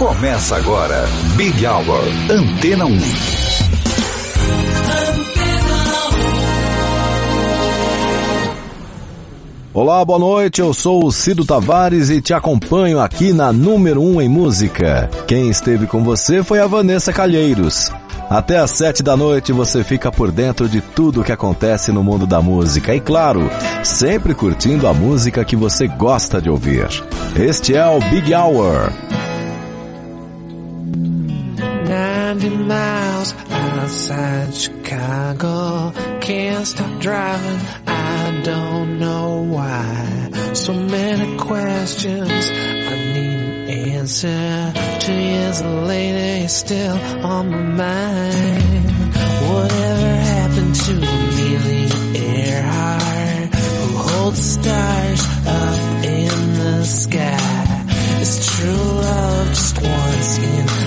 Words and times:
Começa 0.00 0.56
agora, 0.56 1.04
Big 1.36 1.66
Hour, 1.66 2.02
Antena 2.30 2.86
1. 2.86 2.98
Olá, 9.74 10.02
boa 10.02 10.18
noite. 10.18 10.62
Eu 10.62 10.72
sou 10.72 11.04
o 11.04 11.12
Cido 11.12 11.44
Tavares 11.44 12.08
e 12.08 12.22
te 12.22 12.32
acompanho 12.32 12.98
aqui 12.98 13.34
na 13.34 13.52
número 13.52 14.00
1 14.00 14.14
um 14.14 14.22
em 14.22 14.28
música. 14.28 15.10
Quem 15.26 15.50
esteve 15.50 15.86
com 15.86 16.02
você 16.02 16.42
foi 16.42 16.60
a 16.60 16.66
Vanessa 16.66 17.12
Calheiros. 17.12 17.92
Até 18.30 18.56
às 18.56 18.70
sete 18.70 19.02
da 19.02 19.18
noite 19.18 19.52
você 19.52 19.84
fica 19.84 20.10
por 20.10 20.32
dentro 20.32 20.66
de 20.66 20.80
tudo 20.80 21.20
o 21.20 21.24
que 21.24 21.32
acontece 21.32 21.92
no 21.92 22.02
mundo 22.02 22.26
da 22.26 22.40
música 22.40 22.94
e, 22.94 23.00
claro, 23.00 23.50
sempre 23.84 24.32
curtindo 24.32 24.88
a 24.88 24.94
música 24.94 25.44
que 25.44 25.56
você 25.56 25.86
gosta 25.86 26.40
de 26.40 26.48
ouvir. 26.48 26.88
Este 27.36 27.76
é 27.76 27.86
o 27.86 28.00
Big 28.08 28.34
Hour. 28.34 29.09
90 32.34 32.48
miles 32.58 33.34
outside 33.50 34.54
Chicago, 34.54 35.92
can't 36.20 36.64
stop 36.64 37.00
driving. 37.00 37.60
I 37.88 38.40
don't 38.44 39.00
know 39.00 39.42
why. 39.42 40.30
So 40.52 40.72
many 40.72 41.36
questions 41.38 42.30
I 42.30 42.96
need 43.14 43.40
an 43.40 43.68
answer. 43.96 44.72
Two 45.00 45.12
years 45.12 45.60
later, 45.62 46.44
it's 46.44 46.54
still 46.54 46.96
on 47.26 47.50
my 47.50 47.62
mind. 47.82 49.02
Whatever 49.50 50.14
happened 50.34 50.74
to 50.86 50.92
Amelia 50.92 51.88
Earhart, 52.14 53.54
who 53.54 53.96
holds 53.96 54.40
stars 54.40 55.22
up 55.48 56.04
in 56.04 56.54
the 56.60 56.84
sky? 56.84 57.86
Is 58.20 58.46
true 58.46 59.00
love 59.02 59.48
just 59.48 59.82
once 59.82 60.38
in 60.38 60.79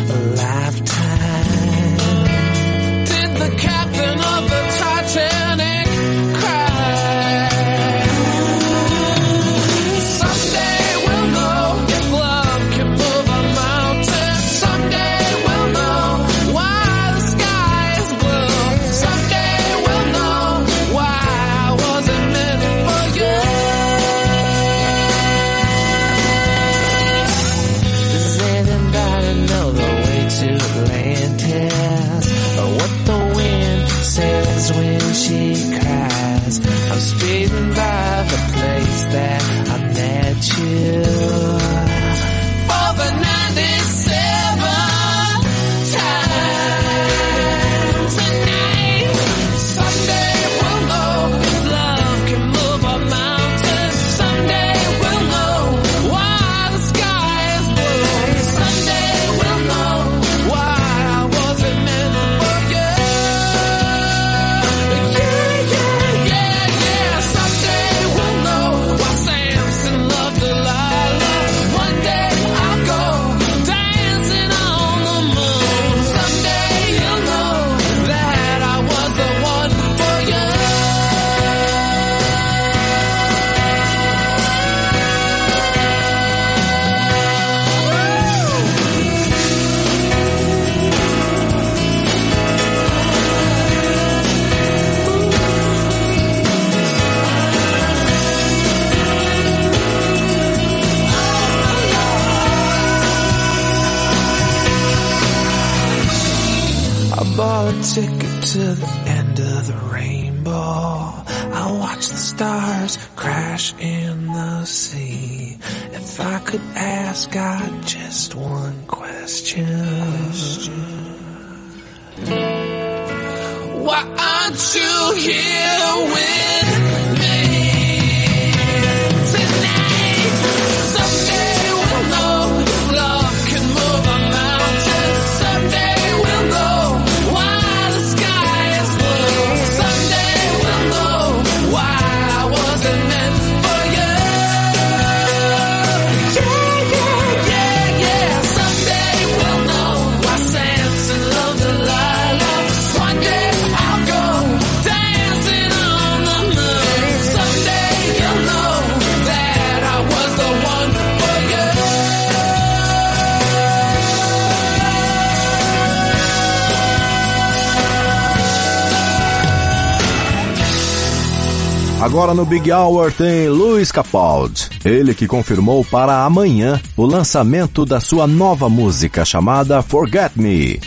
Agora 172.13 172.35
no 172.35 172.45
Big 172.45 172.71
Hour 172.71 173.11
tem 173.11 173.49
Luiz 173.49 173.91
Capaldi, 173.91 174.69
ele 174.85 175.15
que 175.15 175.25
confirmou 175.25 175.83
para 175.83 176.23
amanhã 176.23 176.79
o 176.95 177.07
lançamento 177.07 177.87
da 177.87 177.99
sua 177.99 178.27
nova 178.27 178.69
música 178.69 179.25
chamada 179.25 179.81
Forget 179.81 180.33
Me. 180.35 180.79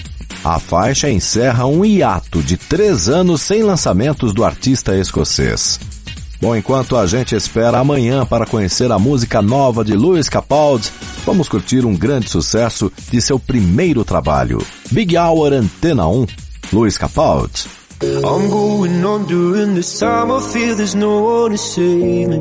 A 0.44 0.60
faixa 0.60 1.10
encerra 1.10 1.66
um 1.66 1.84
hiato 1.84 2.40
de 2.44 2.56
três 2.56 3.08
anos 3.08 3.42
sem 3.42 3.64
lançamentos 3.64 4.32
do 4.32 4.44
artista 4.44 4.96
escocês. 4.96 5.80
Bom, 6.40 6.54
enquanto 6.54 6.96
a 6.96 7.04
gente 7.08 7.34
espera 7.34 7.80
amanhã 7.80 8.24
para 8.24 8.46
conhecer 8.46 8.92
a 8.92 8.98
música 8.98 9.42
nova 9.42 9.84
de 9.84 9.94
Luiz 9.94 10.28
Capaldi, 10.28 10.92
vamos 11.24 11.48
curtir 11.48 11.84
um 11.84 11.96
grande 11.96 12.30
sucesso 12.30 12.92
de 13.10 13.20
seu 13.20 13.36
primeiro 13.36 14.04
trabalho. 14.04 14.64
Big 14.92 15.18
Hour 15.18 15.54
Antena 15.54 16.06
1, 16.06 16.24
Luiz 16.72 16.96
Capaldi. 16.96 17.75
I'm 18.02 18.50
going 18.50 19.02
on 19.06 19.26
during 19.26 19.74
this 19.74 20.00
time. 20.00 20.30
I 20.30 20.40
feel 20.40 20.74
there's 20.74 20.94
no 20.94 21.22
one 21.22 21.52
to 21.52 21.56
save 21.56 22.28
me. 22.28 22.36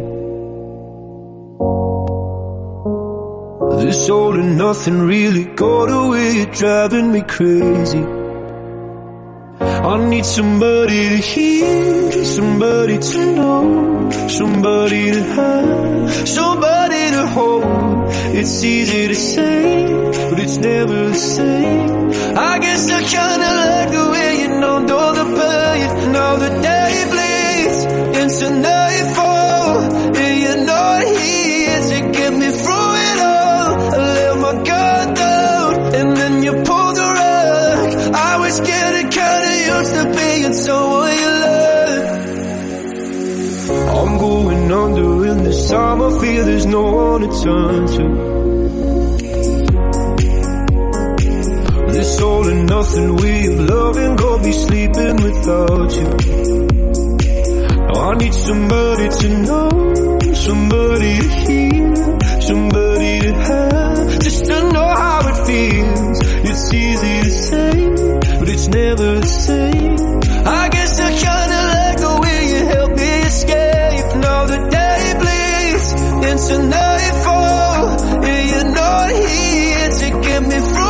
This 3.81 4.09
all 4.09 4.37
and 4.37 4.57
nothing 4.57 4.99
really 4.99 5.45
got 5.45 5.85
away, 5.85 6.45
driving 6.45 7.13
me 7.13 7.21
crazy. 7.21 8.03
I 9.61 10.09
need 10.09 10.25
somebody 10.25 11.09
to 11.09 11.17
hear, 11.17 12.25
somebody 12.25 12.97
to 12.97 13.35
know, 13.35 14.09
somebody 14.27 15.11
to 15.11 15.23
have, 15.23 16.27
somebody 16.27 17.11
to 17.11 17.27
hold. 17.27 17.63
It's 18.35 18.61
easy 18.61 19.07
to 19.07 19.15
say, 19.15 19.85
but 20.29 20.39
it's 20.39 20.57
never 20.57 21.07
the 21.09 21.15
same. 21.15 22.09
I 22.37 22.59
guess 22.59 22.89
I 22.89 23.03
kinda 23.03 23.55
like 23.55 23.91
the 23.91 24.14
on 24.65 24.89
all 24.91 25.13
the 25.13 25.25
pain. 25.39 26.11
Now 26.11 26.35
the 26.37 26.49
day 26.69 26.93
bleeds 27.11 27.79
into 28.21 28.45
nightfall. 28.59 29.77
And 30.23 30.35
you're 30.43 30.65
not 30.65 31.03
here 31.03 31.79
to 31.91 31.97
get 32.17 32.31
me 32.33 32.49
through 32.61 32.93
it 33.09 33.19
all. 33.33 33.69
I 33.93 33.97
let 34.17 34.37
my 34.45 34.53
guard 34.63 35.15
down. 35.15 35.71
And 35.95 36.17
then 36.17 36.43
you 36.43 36.53
pull 36.69 36.91
the 37.01 37.07
rug. 37.19 38.15
I 38.31 38.37
was 38.43 38.59
getting 38.59 39.09
kinda 39.09 39.51
used 39.73 39.93
to 39.97 40.03
being 40.17 40.53
someone 40.53 41.13
you 41.23 41.31
love. 41.45 42.05
I'm 43.97 44.17
going 44.17 44.71
under 44.71 45.25
in 45.31 45.43
this 45.43 45.69
time 45.69 46.01
I 46.01 46.09
fear 46.19 46.43
there's 46.43 46.65
no 46.65 46.83
one 46.83 47.21
to 47.21 47.29
turn 47.43 47.87
to. 47.95 48.54
nothing 52.75 53.15
weak. 53.15 53.69
Love 53.71 53.95
and 53.95 54.17
go 54.17 54.31
be 54.43 54.51
sleeping 54.51 55.15
without 55.25 55.89
you. 55.97 56.09
I 58.07 58.13
need 58.21 58.33
somebody 58.33 59.07
to 59.19 59.27
know, 59.47 59.69
somebody 60.45 61.11
to 61.23 61.29
hear, 61.45 61.95
somebody 62.49 63.13
to 63.25 63.33
have, 63.47 64.19
just 64.25 64.45
to 64.49 64.57
know 64.73 64.89
how 65.03 65.19
it 65.31 65.37
feels. 65.47 66.17
It's 66.49 66.65
easy 66.73 67.15
to 67.27 67.31
say, 67.47 67.73
but 68.39 68.47
it's 68.53 68.67
never 68.67 69.09
the 69.25 69.33
same. 69.47 69.95
I 70.61 70.63
guess 70.75 70.99
I 71.07 71.09
kinda 71.25 71.59
let 71.75 71.93
go 72.03 72.11
when 72.23 72.41
you 72.53 72.61
help 72.75 72.91
me 73.01 73.11
escape. 73.31 74.07
Now 74.25 74.41
day 74.77 75.03
bleeds 75.21 75.89
into 76.29 76.55
nightfall, 76.75 77.83
and 78.29 78.43
you're 78.51 78.71
not 78.81 79.07
here 79.27 79.89
to 79.99 80.07
get 80.27 80.41
me 80.51 80.59
through. 80.67 80.84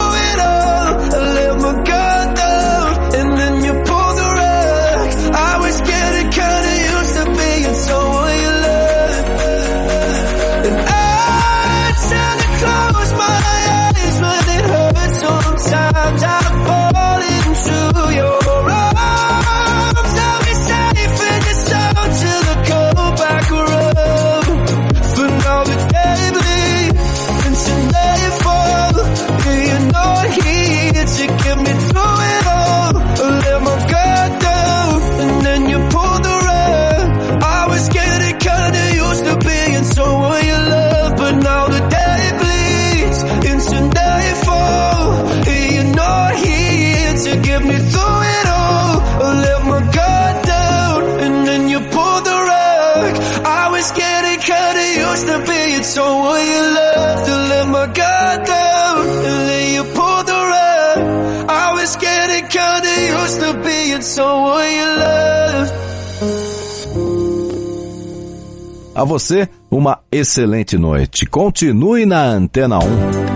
A 68.96 69.04
você, 69.04 69.50
uma 69.70 70.00
excelente 70.10 70.78
noite. 70.78 71.26
Continue 71.26 72.06
na 72.06 72.24
Antena 72.24 72.80
1. 72.80 73.35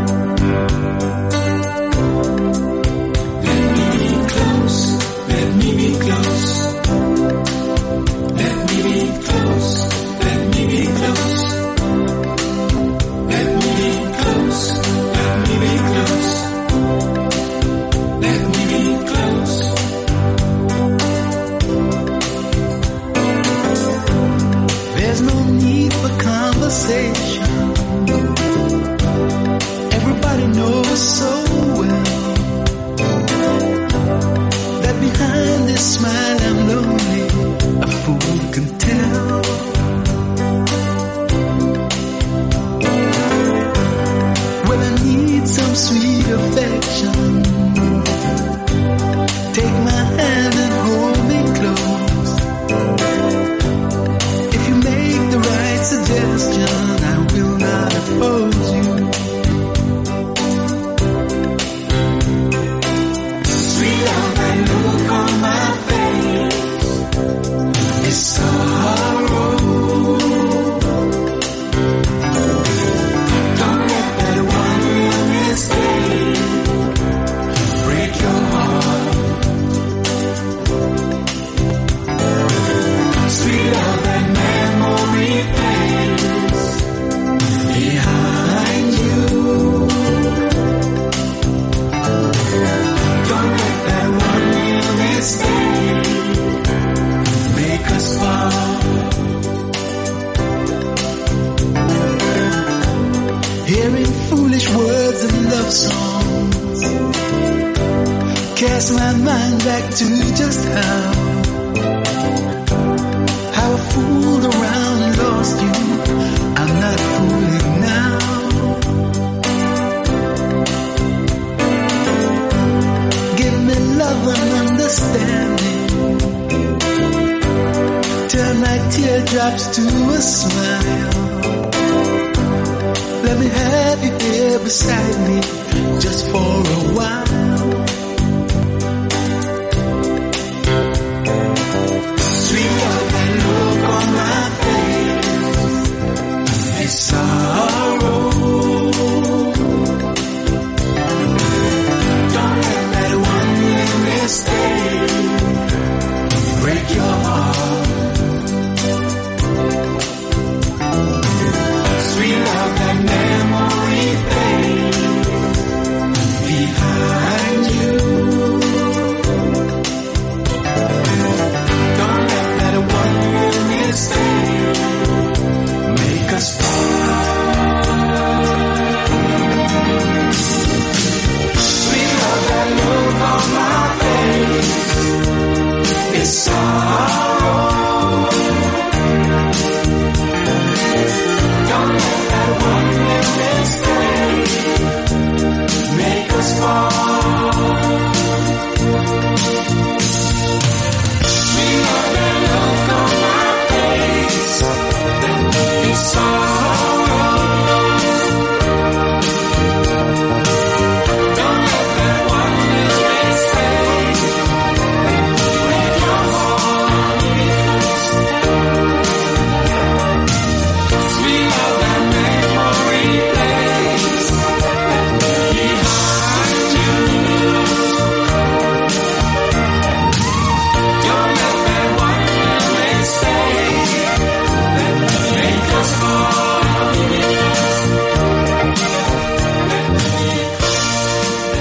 to 110.00 110.06
just 110.34 110.64
how 110.64 111.19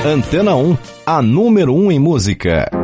Antena 0.09 0.57
1, 0.57 0.79
a 1.05 1.21
número 1.21 1.75
1 1.75 1.93
em 1.93 1.99
música. 1.99 2.78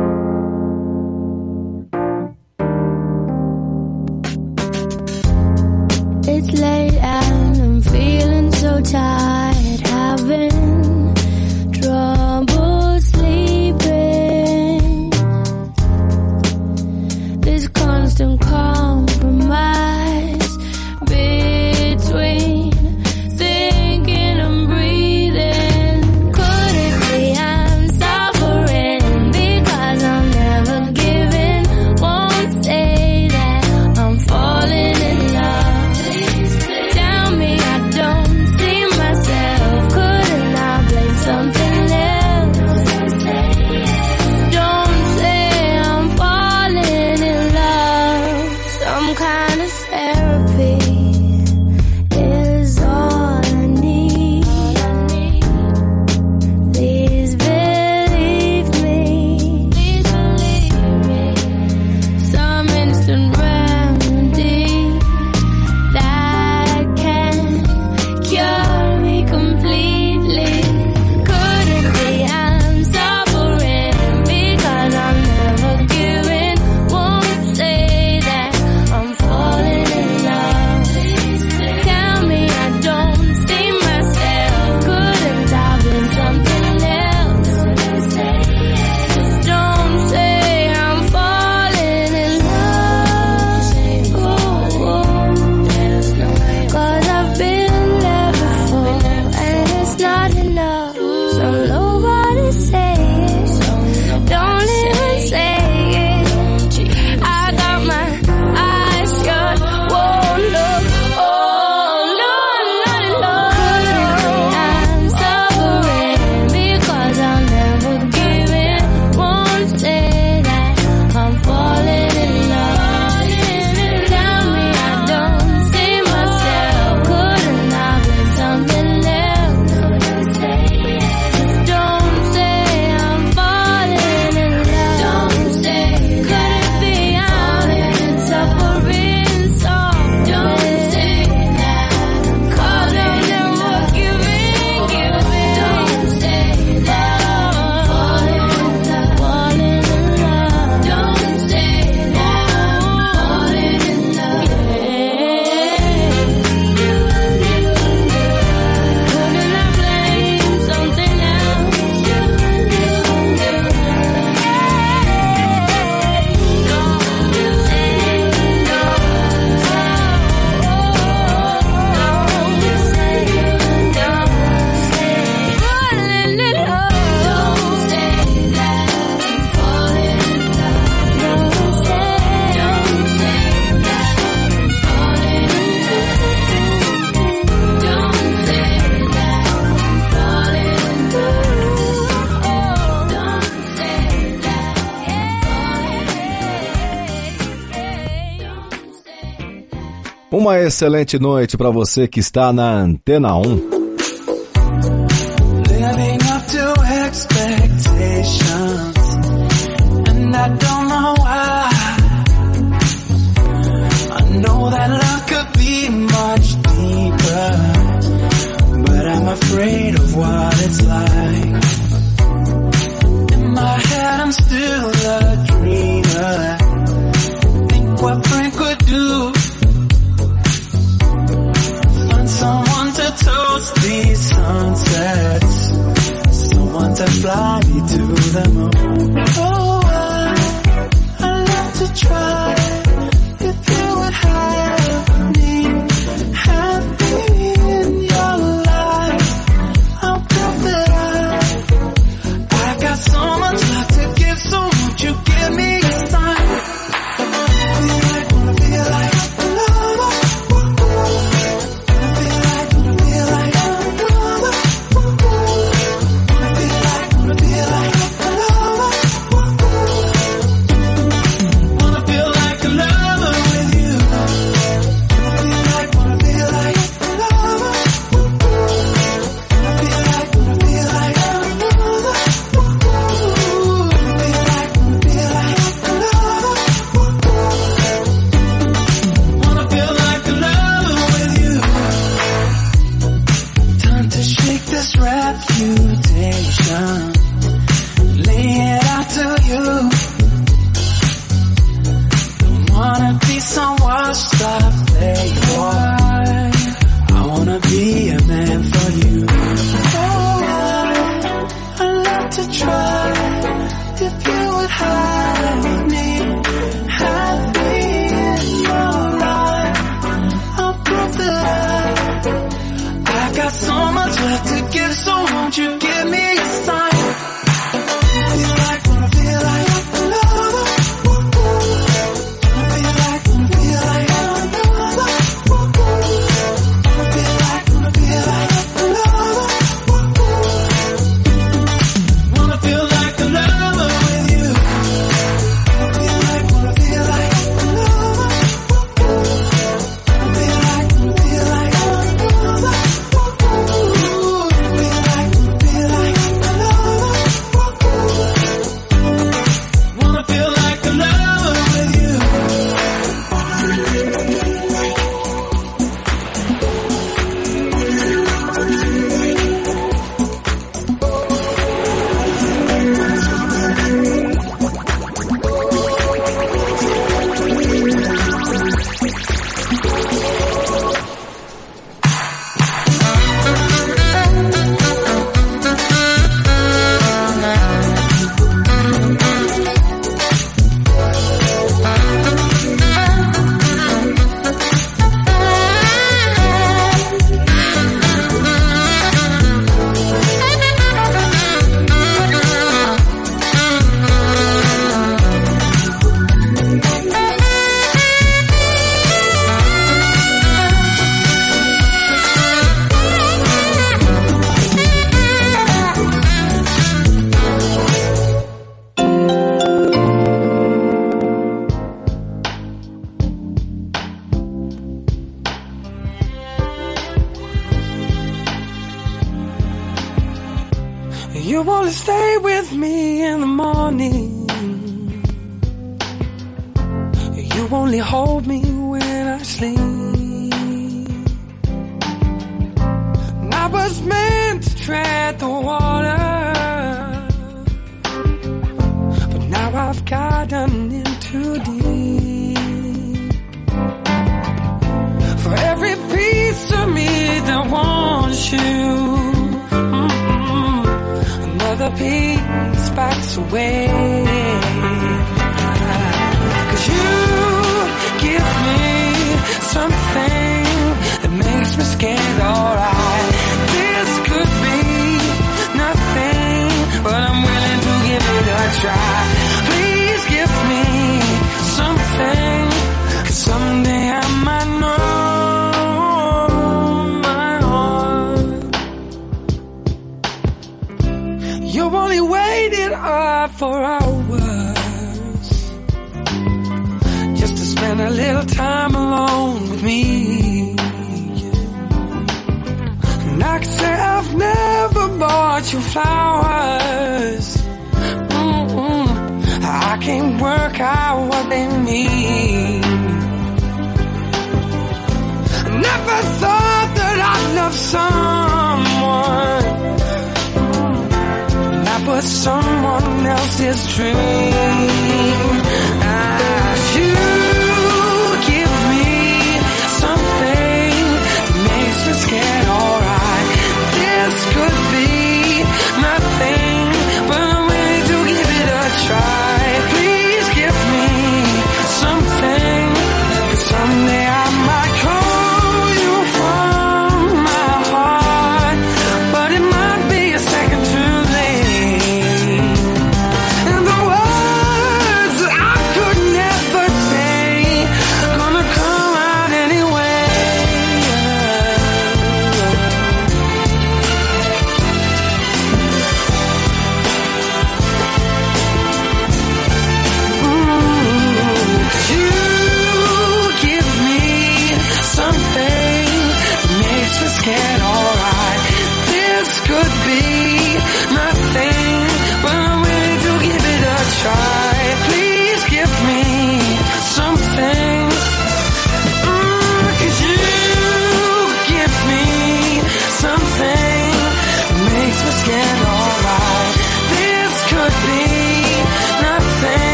Uma 200.55 200.63
excelente 200.63 201.19
noite 201.19 201.57
para 201.57 201.69
você 201.69 202.07
que 202.07 202.21
está 202.21 202.53
na 202.53 202.71
Antena 202.71 203.35
1. 203.35 203.74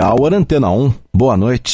Hour 0.00 0.34
Antena 0.34 0.70
1. 0.70 0.94
Boa 1.12 1.36
noite. 1.36 1.67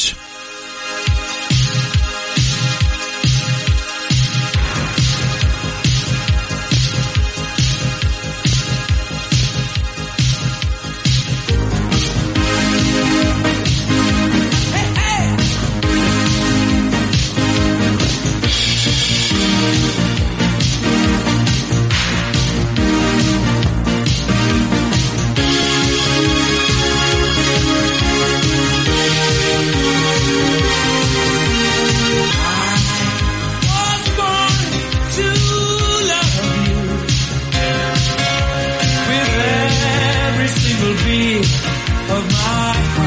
of 42.07 42.27
my 42.27 42.35
heart. 42.35 43.04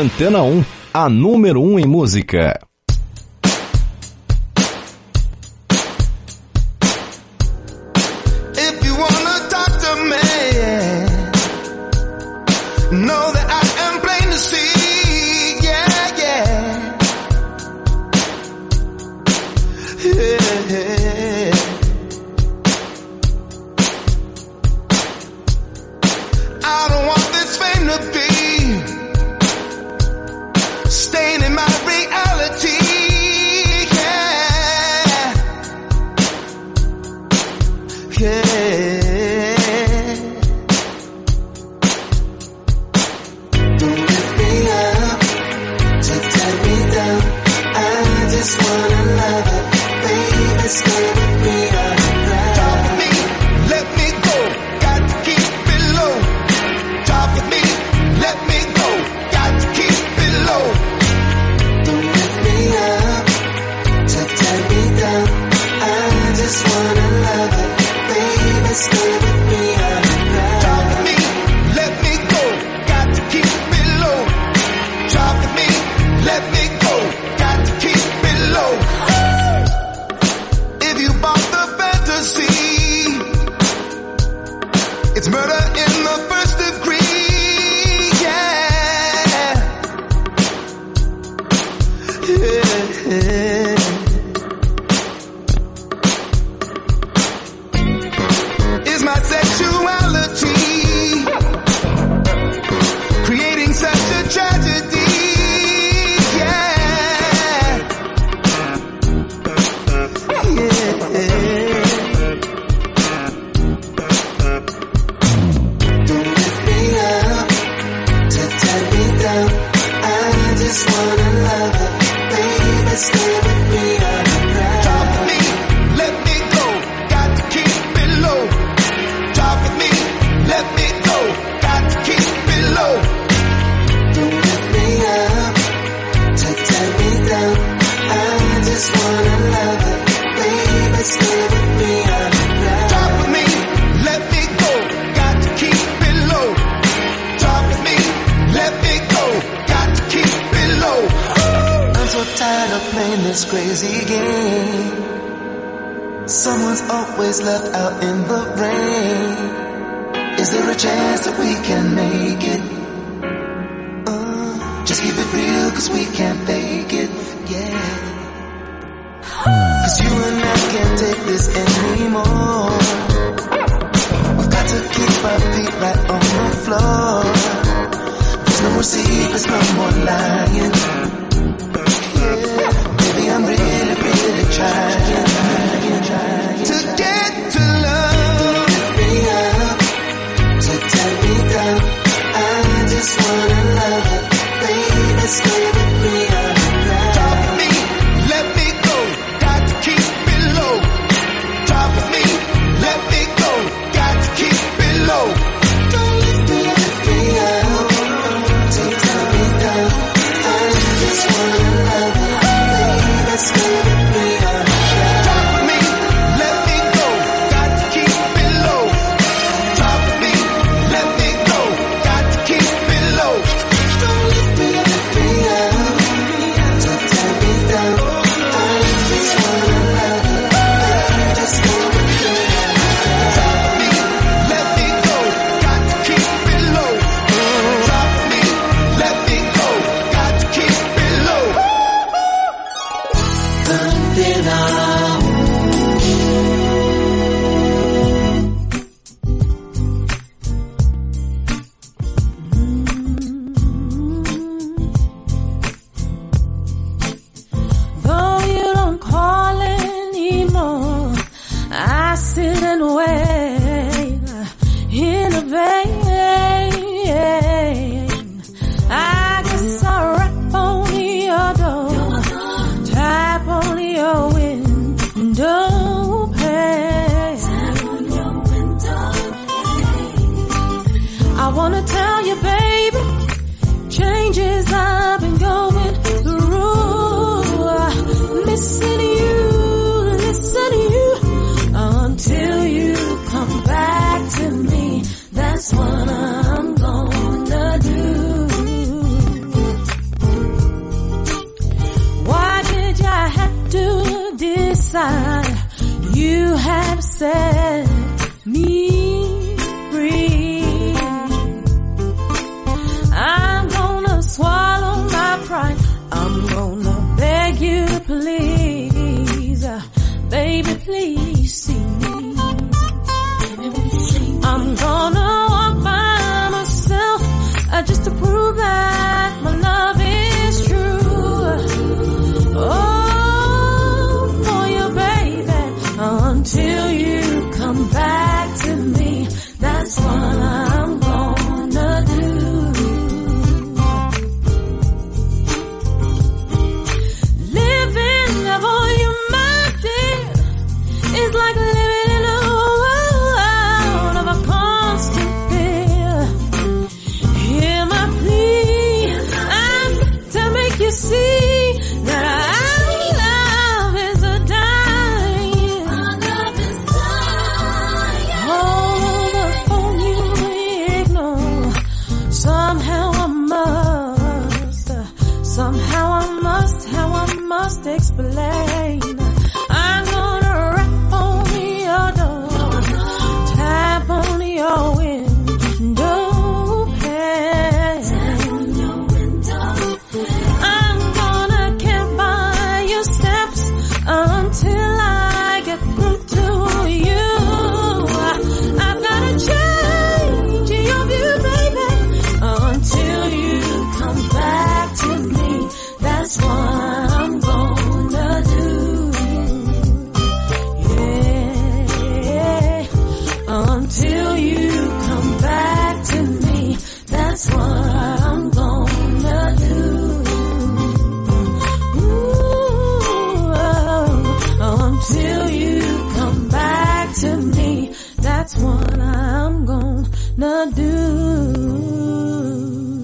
Antena 0.00 0.42
1, 0.42 0.64
a 0.94 1.10
número 1.10 1.60
1 1.60 1.80
em 1.80 1.86
música. 1.86 2.69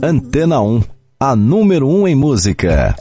Antena 0.08 0.60
1, 0.60 0.84
a 1.18 1.34
número 1.34 1.88
1 1.88 2.06
em 2.06 2.14
música. 2.14 2.94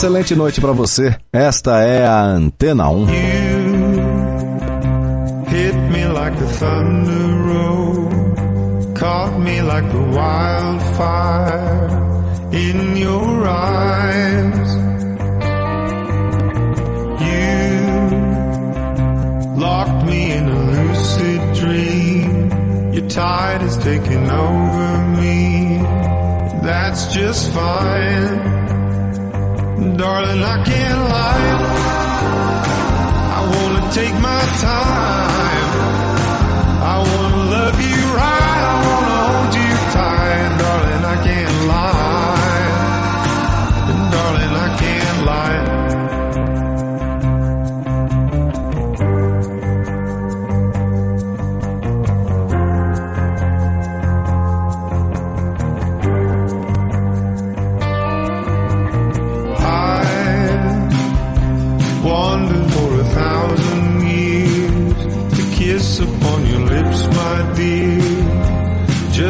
Excelente 0.00 0.34
noite 0.34 0.62
para 0.62 0.72
você. 0.72 1.14
Esta 1.30 1.82
é 1.82 2.06
a 2.06 2.22
Antena 2.22 2.88
1. 2.88 3.04
hit 5.46 5.74
me 5.92 6.06
like 6.06 6.34
the 6.38 6.46
thunder 6.46 7.28
roll, 7.44 8.08
caught 8.94 9.38
me 9.38 9.60
like 9.60 9.86
the 9.92 10.00
wildfire 10.16 11.90
in 12.50 12.96
your 12.96 13.46
eyes. 13.46 14.70
You 17.20 17.84
locked 19.60 20.06
me 20.06 20.32
in 20.32 20.48
a 20.48 20.60
lucid 20.72 21.52
dream. 21.60 22.48
Your 22.94 23.06
tide 23.06 23.62
is 23.64 23.76
taking 23.76 24.30
over 24.30 24.98
me. 25.20 25.82
That's 26.62 27.12
just 27.12 27.52
fine. 27.52 28.39
darling, 30.00 30.42
I 30.42 30.64
can't 30.64 31.00
lie. 31.12 31.50
I 33.36 33.40
wanna 33.52 33.92
take 33.92 34.14
my 34.14 34.42
time. 34.64 35.09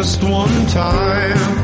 just 0.03 0.23
one 0.25 0.67
time. 0.67 1.60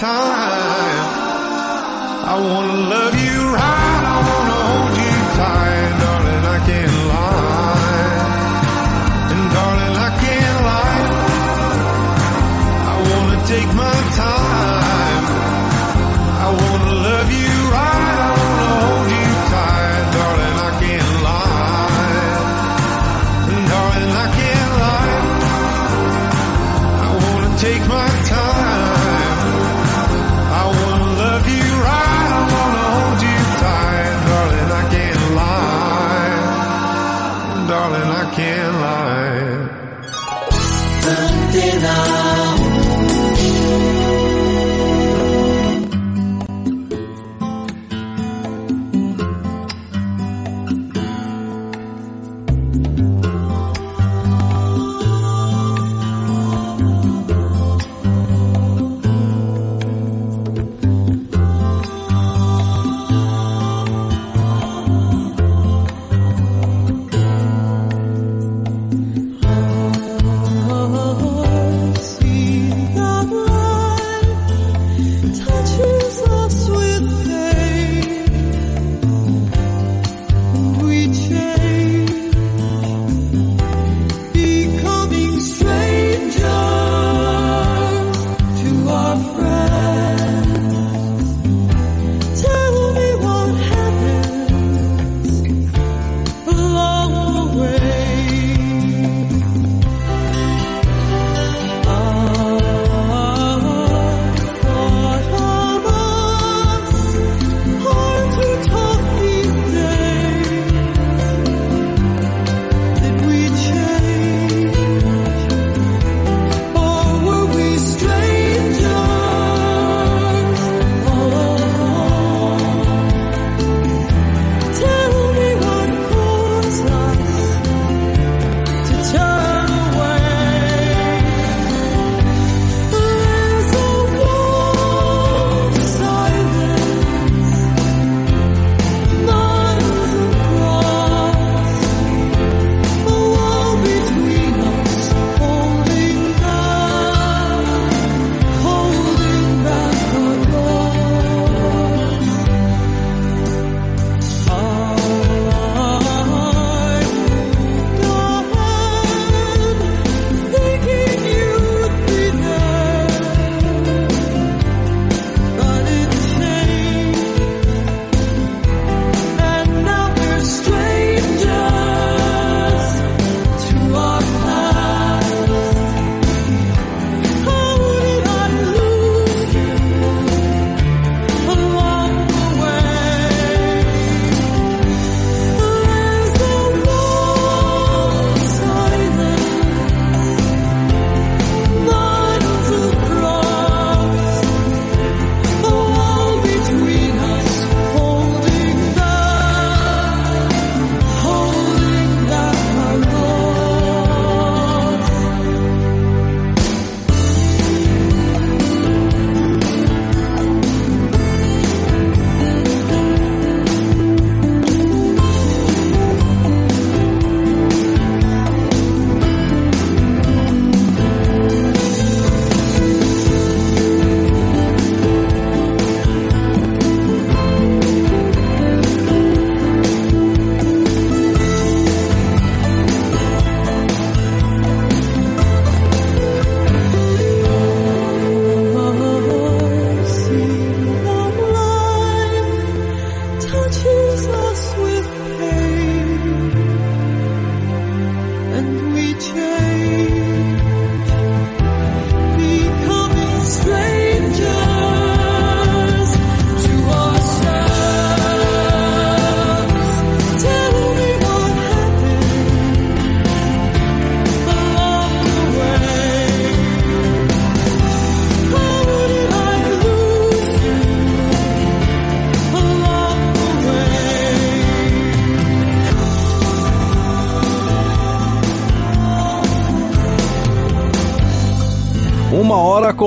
time. 0.00 0.29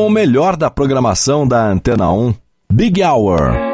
com 0.03 0.07
o 0.07 0.11
melhor 0.11 0.57
da 0.57 0.69
programação 0.69 1.47
da 1.47 1.65
Antena 1.65 2.11
1. 2.11 2.33
Big 2.69 3.01
Hour. 3.01 3.72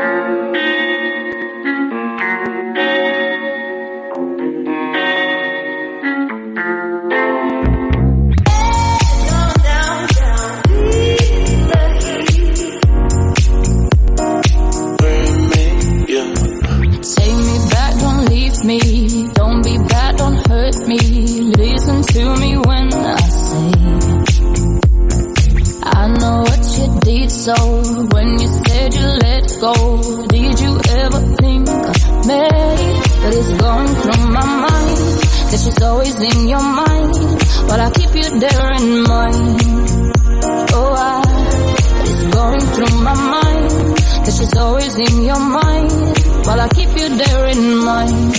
there 47.17 47.45
in 47.47 47.75
mind, 47.77 48.35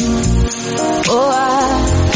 Oh, 1.08 1.30
I 1.32 2.09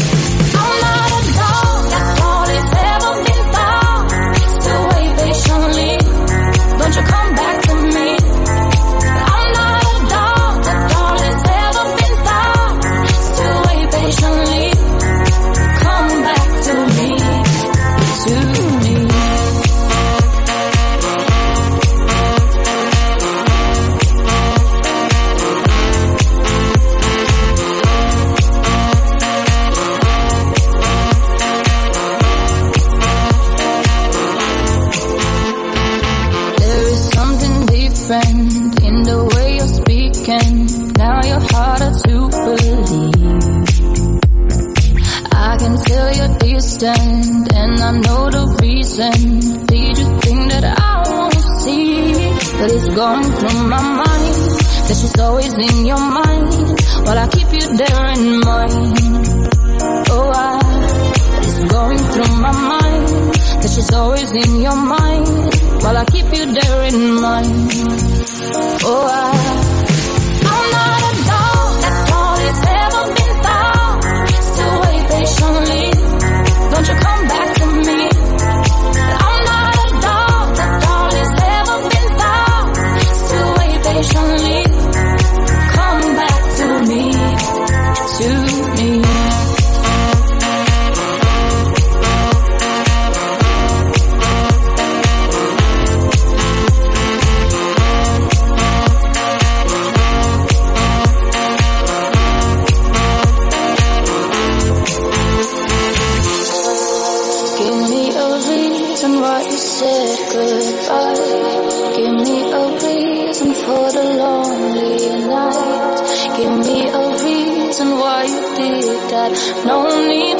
no 119.65 120.07
need 120.07 120.34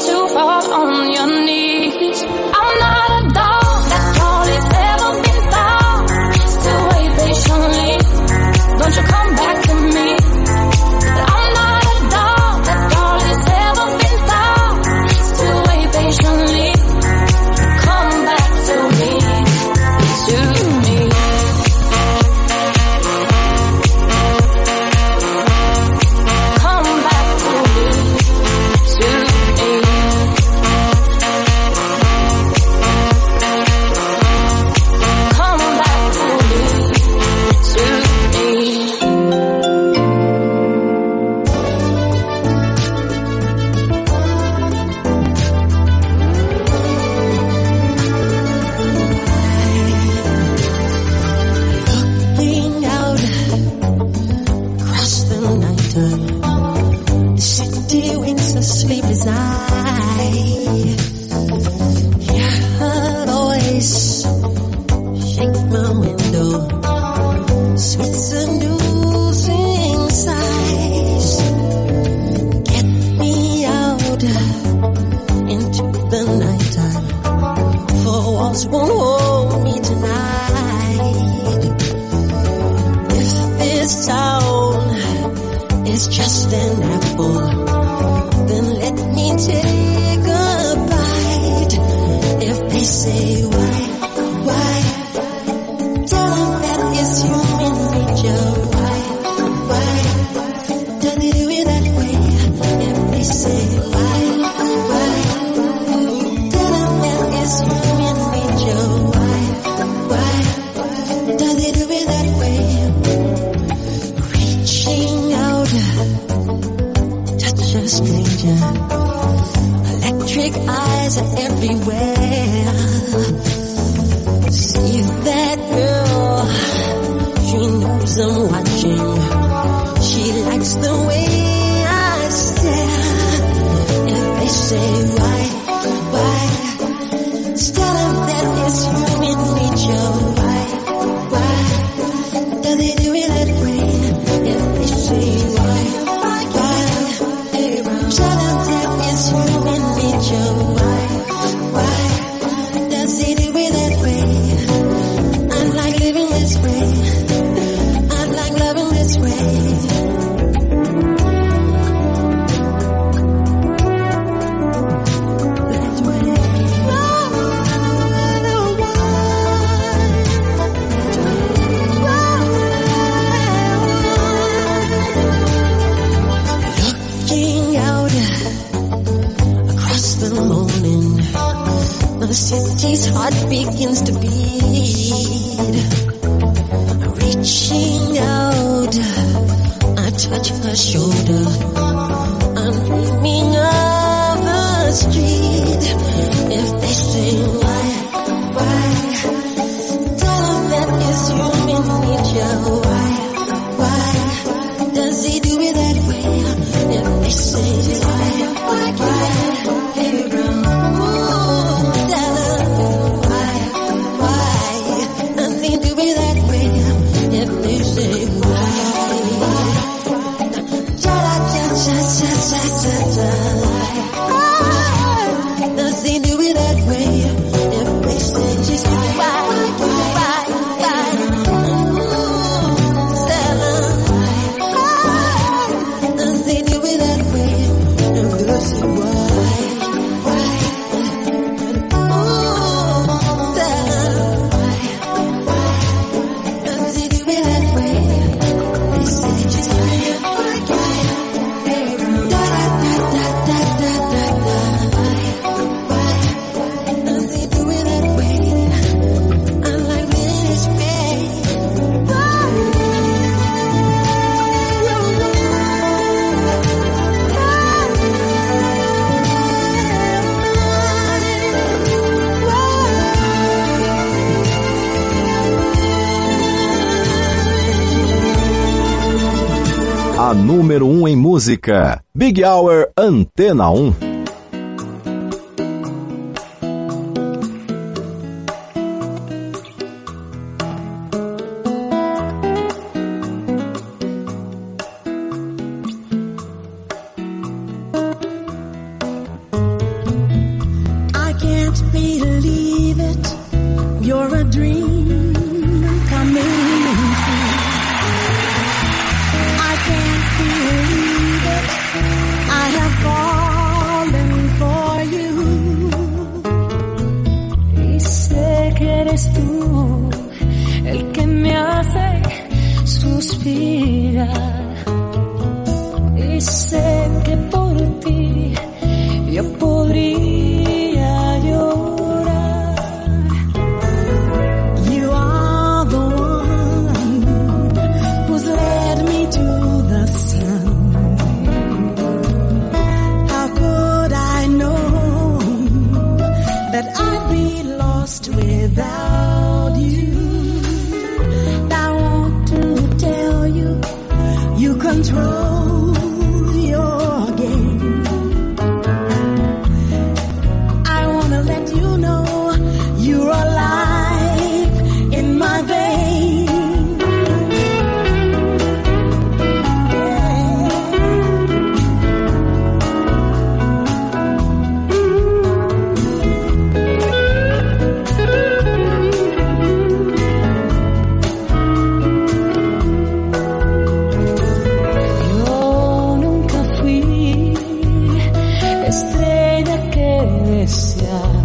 música. 281.46 282.02
Big 282.12 282.42
Hour 282.42 282.90
Antena 282.96 283.70
1. 283.70 284.05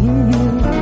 Desean. 0.02 0.81